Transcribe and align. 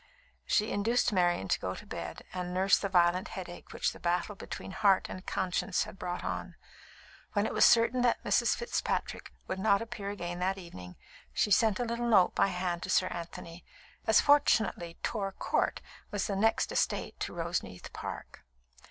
She 0.47 0.71
induced 0.71 1.13
Marian 1.13 1.47
to 1.49 1.59
go 1.59 1.75
to 1.75 1.85
bed 1.85 2.23
and 2.33 2.55
nurse 2.55 2.75
the 2.79 2.89
violent 2.89 3.27
headache 3.27 3.71
which 3.71 3.91
the 3.93 3.99
battle 3.99 4.33
between 4.33 4.71
heart 4.71 5.05
and 5.07 5.23
conscience 5.27 5.83
had 5.83 5.99
brought 5.99 6.23
on. 6.23 6.55
When 7.33 7.45
it 7.45 7.53
was 7.53 7.65
certain 7.65 8.01
that 8.01 8.23
Mrs. 8.23 8.55
Fitzpatrick 8.55 9.31
would 9.47 9.59
not 9.59 9.79
appear 9.79 10.09
again 10.09 10.39
that 10.39 10.57
evening, 10.57 10.95
she 11.35 11.51
sent 11.51 11.79
a 11.79 11.85
little 11.85 12.07
note 12.09 12.33
by 12.33 12.47
hand 12.47 12.81
to 12.81 12.89
Sir 12.89 13.09
Anthony, 13.09 13.63
as 14.07 14.19
fortunately 14.21 14.97
Torr 15.03 15.33
Count 15.39 15.81
was 16.09 16.25
the 16.25 16.35
next 16.35 16.71
estate 16.71 17.19
to 17.19 17.35
Roseneath 17.35 17.93
Park. 17.93 18.43